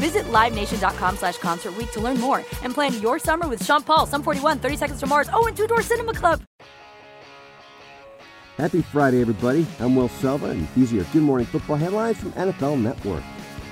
[0.00, 4.22] Visit LiveNation.com slash Concert to learn more and plan your summer with Sean Paul, Sum
[4.22, 6.40] 41, 30 Seconds to Mars, oh, and Two Door Cinema Club.
[8.56, 9.66] Happy Friday, everybody.
[9.78, 13.22] I'm Will Selva, and these are your Good Morning Football headlines from NFL Network.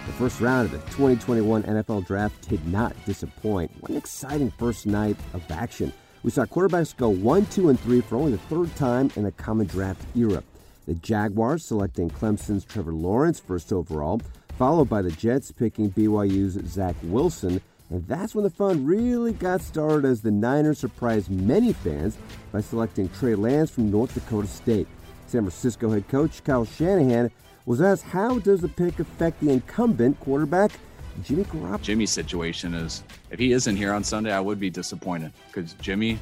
[0.06, 3.70] The first round of the 2021 NFL Draft did not disappoint.
[3.80, 5.94] What an exciting first night of action.
[6.22, 9.32] We saw quarterbacks go 1, 2, and 3 for only the third time in the
[9.32, 10.42] common draft era.
[10.86, 14.22] The Jaguars selecting Clemson's Trevor Lawrence first overall,
[14.58, 17.60] followed by the Jets picking BYU's Zach Wilson.
[17.90, 22.18] And that's when the fun really got started as the Niners surprised many fans
[22.50, 24.88] by selecting Trey Lance from North Dakota State.
[25.28, 27.30] San Francisco head coach Kyle Shanahan
[27.66, 30.72] was asked how does the pick affect the incumbent quarterback
[31.22, 31.80] Jimmy Garoppolo?
[31.80, 36.18] Jimmy's situation is if he isn't here on Sunday, I would be disappointed because Jimmy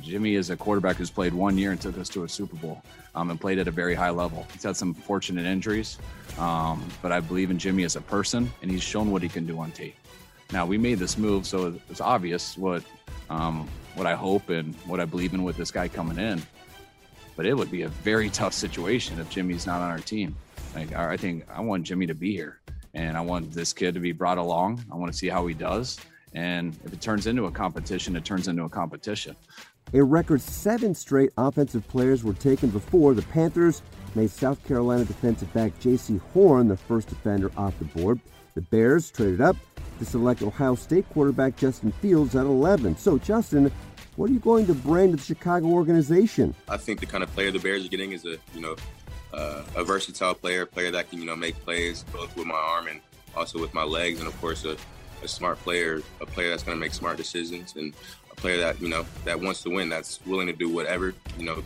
[0.00, 2.82] Jimmy is a quarterback who's played one year and took us to a Super Bowl
[3.14, 4.46] um, and played at a very high level.
[4.52, 5.98] He's had some fortunate injuries,
[6.38, 9.46] um, but I believe in Jimmy as a person, and he's shown what he can
[9.46, 9.96] do on tape.
[10.52, 12.82] Now we made this move, so it's obvious what
[13.28, 16.40] um, what I hope and what I believe in with this guy coming in.
[17.36, 20.34] But it would be a very tough situation if Jimmy's not on our team.
[20.74, 22.60] Like I think I want Jimmy to be here,
[22.94, 24.84] and I want this kid to be brought along.
[24.90, 25.98] I want to see how he does.
[26.34, 29.36] And if it turns into a competition, it turns into a competition.
[29.94, 33.80] A record seven straight offensive players were taken before the Panthers
[34.14, 38.20] made South Carolina defensive back Jaycee Horn the first defender off the board.
[38.54, 39.56] The Bears traded up
[39.98, 42.96] to select Ohio State quarterback Justin Fields at 11.
[42.96, 43.72] So, Justin,
[44.16, 46.54] what are you going to bring to the Chicago organization?
[46.68, 48.76] I think the kind of player the Bears are getting is a you know
[49.32, 52.54] uh, a versatile player, a player that can you know make plays both with my
[52.54, 53.00] arm and
[53.36, 54.76] also with my legs, and of course a
[55.22, 57.94] a smart player, a player that's going to make smart decisions, and
[58.30, 61.44] a player that you know that wants to win, that's willing to do whatever you
[61.44, 61.62] know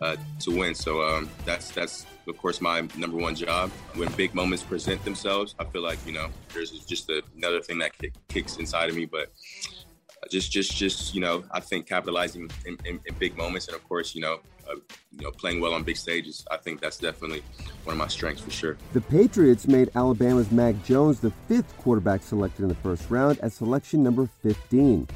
[0.00, 0.74] uh, to win.
[0.74, 3.70] So um, that's that's of course my number one job.
[3.94, 7.78] When big moments present themselves, I feel like you know there's just a, another thing
[7.78, 9.32] that kick, kicks inside of me, but.
[10.30, 13.82] Just, just, just, you know, I think capitalizing in, in, in big moments, and of
[13.88, 14.38] course, you know,
[14.70, 14.76] uh,
[15.12, 16.44] you know, playing well on big stages.
[16.50, 17.42] I think that's definitely
[17.84, 18.76] one of my strengths for sure.
[18.92, 23.52] The Patriots made Alabama's Mac Jones the fifth quarterback selected in the first round at
[23.52, 25.06] selection number 15.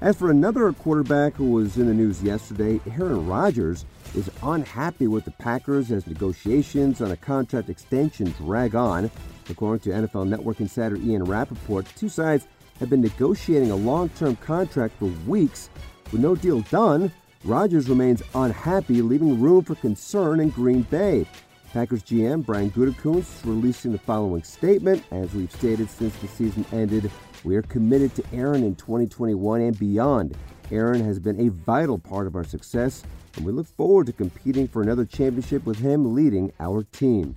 [0.00, 3.84] As for another quarterback who was in the news yesterday, Aaron Rodgers
[4.14, 9.10] is unhappy with the Packers as negotiations on a contract extension drag on.
[9.50, 12.46] According to NFL Network insider Ian Rapoport, the two sides
[12.78, 15.68] have been negotiating a long term contract for weeks.
[16.12, 17.12] With no deal done,
[17.44, 21.24] Rodgers remains unhappy, leaving room for concern in Green Bay.
[21.72, 25.04] Packers GM Brian Gutekunst releasing the following statement.
[25.12, 27.10] As we've stated since the season ended,
[27.44, 30.36] we are committed to Aaron in 2021 and beyond.
[30.72, 33.04] Aaron has been a vital part of our success,
[33.36, 37.36] and we look forward to competing for another championship with him leading our team.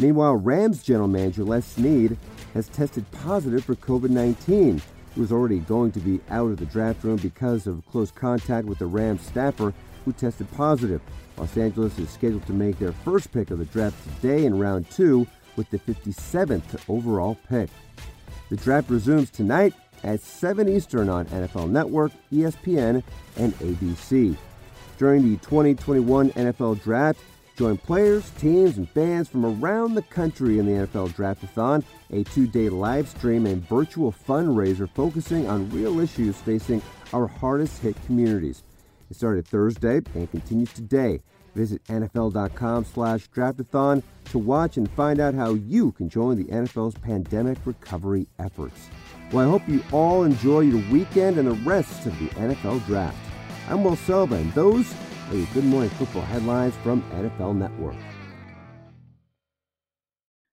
[0.00, 2.16] Meanwhile, Rams general manager Les Snead
[2.54, 4.82] has tested positive for COVID 19
[5.16, 8.78] was already going to be out of the draft room because of close contact with
[8.78, 9.72] the Rams staffer
[10.04, 11.00] who tested positive.
[11.36, 14.90] Los Angeles is scheduled to make their first pick of the draft today in round
[14.90, 15.26] two
[15.56, 17.70] with the 57th overall pick.
[18.50, 23.02] The draft resumes tonight at 7 Eastern on NFL Network, ESPN,
[23.36, 24.36] and ABC.
[24.98, 27.20] During the 2021 NFL Draft,
[27.56, 32.46] Join players, teams, and fans from around the country in the NFL Draftathon, a two
[32.46, 36.82] day live stream and virtual fundraiser focusing on real issues facing
[37.12, 38.62] our hardest hit communities.
[39.10, 41.20] It started Thursday and continues today.
[41.54, 46.96] Visit NFL.com slash draftathon to watch and find out how you can join the NFL's
[46.96, 48.88] pandemic recovery efforts.
[49.32, 53.16] Well, I hope you all enjoy your weekend and the rest of the NFL draft.
[53.68, 54.94] I'm Will Selva, and those
[55.30, 57.96] are your Good Morning Football headlines from NFL Network.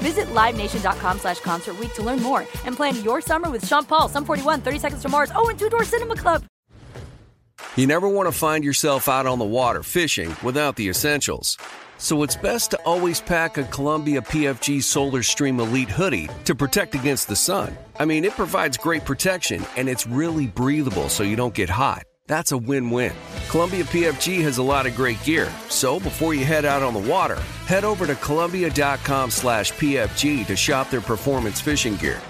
[0.00, 4.24] Visit LiveNation.com slash Concert to learn more and plan your summer with Sean Paul, Sum
[4.24, 6.44] 41, 30 Seconds to Mars, oh, and Two Door Cinema Club.
[7.76, 11.56] You never want to find yourself out on the water fishing without the essentials.
[11.98, 16.94] So it's best to always pack a Columbia PFG Solar Stream Elite hoodie to protect
[16.94, 17.76] against the sun.
[17.98, 22.04] I mean, it provides great protection and it's really breathable so you don't get hot.
[22.26, 23.12] That's a win win.
[23.50, 27.00] Columbia PFG has a lot of great gear, so before you head out on the
[27.00, 27.34] water,
[27.66, 32.20] head over to Columbia.com slash PFG to shop their performance fishing gear.